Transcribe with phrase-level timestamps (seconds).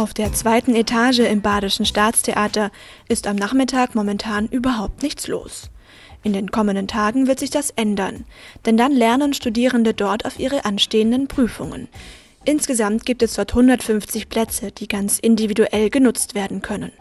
[0.00, 2.70] Auf der zweiten Etage im Badischen Staatstheater
[3.10, 5.68] ist am Nachmittag momentan überhaupt nichts los.
[6.22, 8.24] In den kommenden Tagen wird sich das ändern,
[8.64, 11.86] denn dann lernen Studierende dort auf ihre anstehenden Prüfungen.
[12.46, 16.92] Insgesamt gibt es dort 150 Plätze, die ganz individuell genutzt werden können.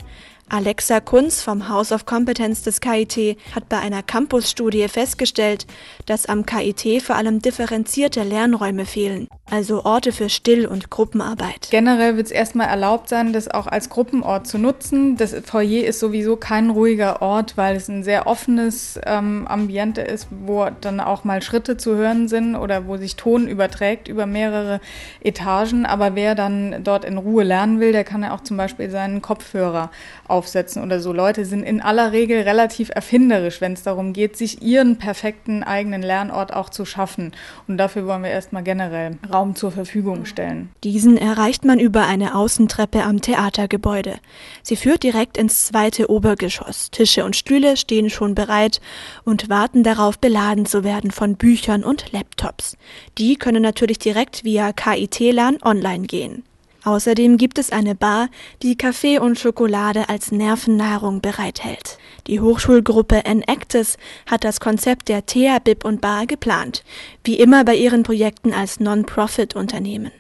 [0.52, 5.68] Alexa Kunz vom House of Competence des KIT hat bei einer Campus-Studie festgestellt,
[6.08, 11.68] dass am KIT vor allem differenzierte Lernräume fehlen, also Orte für Still- und Gruppenarbeit.
[11.70, 15.18] Generell wird es erstmal erlaubt sein, das auch als Gruppenort zu nutzen.
[15.18, 20.30] Das Foyer ist sowieso kein ruhiger Ort, weil es ein sehr offenes ähm, Ambiente ist,
[20.32, 24.82] wo dann auch mal Schritte zu hören sind oder wo sich Ton überträgt über mehrere
[25.22, 25.86] Etagen.
[25.86, 29.22] Aber wer dann dort in Ruhe lernen will, der kann ja auch zum Beispiel seinen
[29.22, 29.92] Kopfhörer
[30.28, 31.12] auf aufsetzen oder so.
[31.12, 36.02] Leute sind in aller Regel relativ erfinderisch, wenn es darum geht, sich ihren perfekten eigenen
[36.02, 37.34] Lernort auch zu schaffen.
[37.68, 40.70] Und dafür wollen wir erstmal generell Raum zur Verfügung stellen.
[40.86, 44.16] Diesen erreicht man über eine Außentreppe am Theatergebäude.
[44.64, 46.90] Sie führt direkt ins zweite Obergeschoss.
[46.90, 48.80] Tische und Stühle stehen schon bereit
[49.26, 52.78] und warten darauf, beladen zu werden von Büchern und Laptops.
[53.18, 56.44] Die können natürlich direkt via KIT-LAN online gehen.
[56.90, 58.30] Außerdem gibt es eine Bar,
[58.64, 62.00] die Kaffee und Schokolade als Nervennahrung bereithält.
[62.26, 66.84] Die Hochschulgruppe Enactus hat das Konzept der Thea Bib und Bar geplant,
[67.24, 70.12] wie immer bei ihren Projekten als Non-Profit-Unternehmen.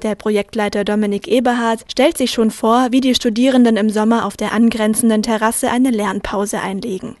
[0.00, 4.52] Der Projektleiter Dominik Eberhardt stellt sich schon vor, wie die Studierenden im Sommer auf der
[4.52, 7.16] angrenzenden Terrasse eine Lernpause einlegen.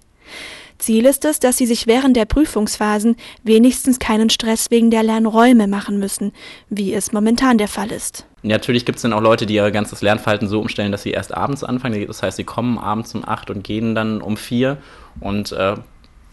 [0.78, 5.66] Ziel ist es, dass sie sich während der Prüfungsphasen wenigstens keinen Stress wegen der Lernräume
[5.66, 6.32] machen müssen,
[6.70, 8.26] wie es momentan der Fall ist.
[8.42, 11.34] Natürlich gibt es dann auch Leute, die ihr ganzes Lernverhalten so umstellen, dass sie erst
[11.34, 12.06] abends anfangen.
[12.06, 14.78] Das heißt, sie kommen abends um acht und gehen dann um vier
[15.20, 15.74] und äh,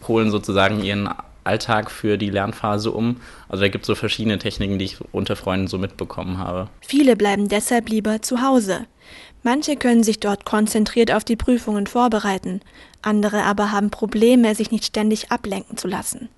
[0.06, 1.08] holen sozusagen ihren
[1.42, 3.16] Alltag für die Lernphase um.
[3.48, 6.68] Also da gibt es so verschiedene Techniken, die ich unter Freunden so mitbekommen habe.
[6.80, 8.86] Viele bleiben deshalb lieber zu Hause.
[9.46, 12.62] Manche können sich dort konzentriert auf die Prüfungen vorbereiten,
[13.00, 16.28] andere aber haben Probleme, sich nicht ständig ablenken zu lassen.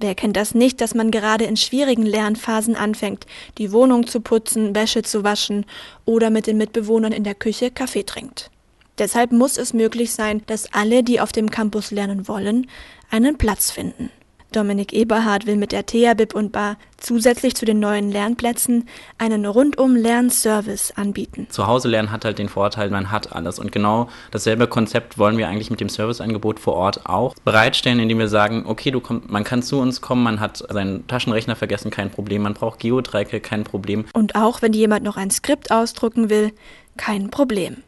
[0.00, 3.24] Wer kennt das nicht, dass man gerade in schwierigen Lernphasen anfängt,
[3.58, 5.64] die Wohnung zu putzen, Wäsche zu waschen
[6.04, 8.50] oder mit den Mitbewohnern in der Küche Kaffee trinkt.
[8.98, 12.66] Deshalb muss es möglich sein, dass alle, die auf dem Campus lernen wollen,
[13.12, 14.10] einen Platz finden.
[14.52, 18.88] Dominik Eberhard will mit der THBIB und Bar zusätzlich zu den neuen Lernplätzen
[19.18, 21.46] einen rundum Lernservice anbieten.
[21.50, 23.58] Zu Hause lernen hat halt den Vorteil, man hat alles.
[23.58, 28.18] Und genau dasselbe Konzept wollen wir eigentlich mit dem Serviceangebot vor Ort auch bereitstellen, indem
[28.18, 31.90] wir sagen, okay, du komm, man kann zu uns kommen, man hat seinen Taschenrechner vergessen,
[31.90, 34.04] kein Problem, man braucht Geodreiecke, kein Problem.
[34.12, 36.52] Und auch wenn jemand noch ein Skript ausdrucken will,
[36.96, 37.82] kein Problem.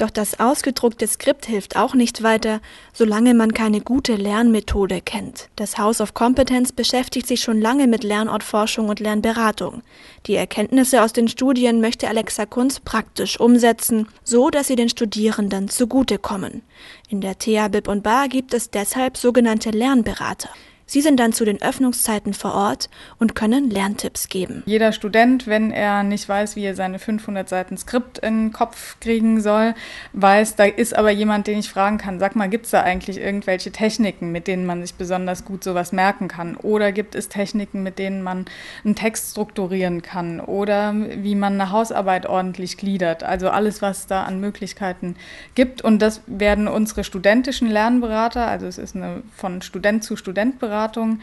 [0.00, 2.62] Doch das ausgedruckte Skript hilft auch nicht weiter,
[2.94, 5.50] solange man keine gute Lernmethode kennt.
[5.56, 9.82] Das House of Competence beschäftigt sich schon lange mit Lernortforschung und Lernberatung.
[10.24, 15.68] Die Erkenntnisse aus den Studien möchte Alexa Kunz praktisch umsetzen, so dass sie den Studierenden
[15.68, 16.62] zugutekommen.
[17.10, 20.48] In der TH Bib und Bar gibt es deshalb sogenannte Lernberater.
[20.90, 22.90] Sie sind dann zu den Öffnungszeiten vor Ort
[23.20, 24.64] und können Lerntipps geben.
[24.66, 28.98] Jeder Student, wenn er nicht weiß, wie er seine 500 Seiten Skript in den Kopf
[28.98, 29.76] kriegen soll,
[30.14, 33.20] weiß, da ist aber jemand, den ich fragen kann, sag mal, gibt es da eigentlich
[33.20, 36.56] irgendwelche Techniken, mit denen man sich besonders gut sowas merken kann?
[36.56, 38.46] Oder gibt es Techniken, mit denen man
[38.84, 40.40] einen Text strukturieren kann?
[40.40, 43.22] Oder wie man eine Hausarbeit ordentlich gliedert?
[43.22, 45.14] Also alles, was da an Möglichkeiten
[45.54, 45.82] gibt.
[45.82, 50.79] Und das werden unsere studentischen Lernberater, also es ist eine von Student zu Student Beratung,
[50.80, 51.20] Beratung.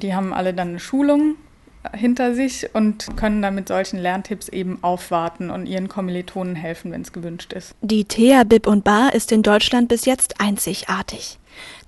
[0.00, 1.36] Die haben alle dann eine Schulung
[1.94, 7.02] hinter sich und können dann mit solchen Lerntipps eben aufwarten und ihren Kommilitonen helfen, wenn
[7.02, 7.74] es gewünscht ist.
[7.82, 11.38] Die THA Bib und Bar ist in Deutschland bis jetzt einzigartig.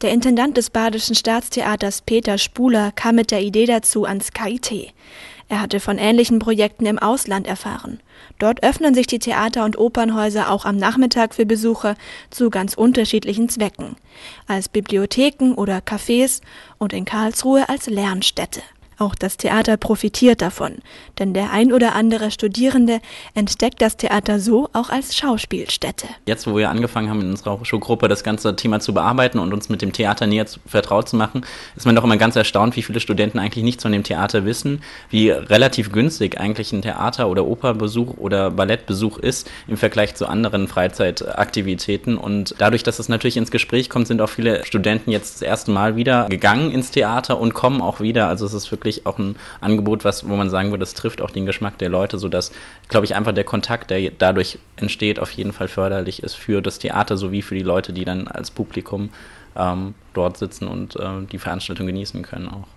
[0.02, 4.92] Der Intendant des Badischen Staatstheaters Peter Spuler kam mit der Idee dazu ans KIT.
[5.48, 8.00] Er hatte von ähnlichen Projekten im Ausland erfahren.
[8.38, 11.94] Dort öffnen sich die Theater und Opernhäuser auch am Nachmittag für Besucher
[12.30, 13.96] zu ganz unterschiedlichen Zwecken.
[14.48, 16.40] Als Bibliotheken oder Cafés
[16.78, 18.62] und in Karlsruhe als Lernstätte.
[18.98, 20.76] Auch das Theater profitiert davon,
[21.18, 23.00] denn der ein oder andere Studierende
[23.34, 26.06] entdeckt das Theater so auch als Schauspielstätte.
[26.24, 29.68] Jetzt, wo wir angefangen haben, in unserer Hochschulgruppe das ganze Thema zu bearbeiten und uns
[29.68, 31.44] mit dem Theater näher vertraut zu machen,
[31.76, 34.82] ist man doch immer ganz erstaunt, wie viele Studenten eigentlich nichts von dem Theater wissen,
[35.10, 40.68] wie relativ günstig eigentlich ein Theater- oder Operbesuch oder Ballettbesuch ist im Vergleich zu anderen
[40.68, 42.16] Freizeitaktivitäten.
[42.16, 45.70] Und dadurch, dass es natürlich ins Gespräch kommt, sind auch viele Studenten jetzt das erste
[45.70, 48.28] Mal wieder gegangen ins Theater und kommen auch wieder.
[48.28, 51.20] Also es ist wirklich wirklich auch ein Angebot, was, wo man sagen würde, das trifft
[51.20, 52.52] auch den Geschmack der Leute, sodass,
[52.88, 56.78] glaube ich, einfach der Kontakt, der dadurch entsteht, auf jeden Fall förderlich ist für das
[56.78, 59.10] Theater sowie für die Leute, die dann als Publikum
[59.56, 62.68] ähm, dort sitzen und äh, die Veranstaltung genießen können auch.